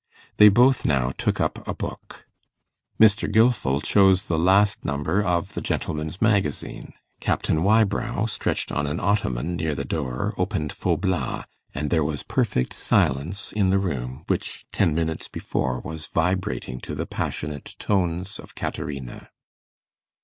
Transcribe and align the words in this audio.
They 0.37 0.49
both 0.49 0.83
now 0.83 1.11
took 1.15 1.39
up 1.39 1.67
a 1.67 1.75
book. 1.75 2.25
Mr. 2.99 3.31
Gilfil 3.31 3.81
chose 3.83 4.23
the 4.23 4.39
last 4.39 4.83
number 4.83 5.21
of 5.21 5.53
the 5.53 5.61
'Gentleman's 5.61 6.19
Magazine'; 6.19 6.93
Captain 7.19 7.61
Wybrow, 7.61 8.25
stretched 8.25 8.71
on 8.71 8.87
an 8.87 8.99
ottoman 8.99 9.55
near 9.55 9.75
the 9.75 9.85
door, 9.85 10.33
opened 10.39 10.71
'Faublas'; 10.73 11.45
and 11.75 11.91
there 11.91 12.03
was 12.03 12.23
perfect 12.23 12.73
silence 12.73 13.51
in 13.51 13.69
the 13.69 13.77
room 13.77 14.23
which, 14.25 14.65
ten 14.73 14.95
minutes 14.95 15.27
before, 15.27 15.79
was 15.81 16.07
vibrating 16.07 16.79
to 16.79 16.95
the 16.95 17.05
passionate 17.05 17.75
tones 17.77 18.39
of 18.39 18.55
Caterina. 18.55 19.29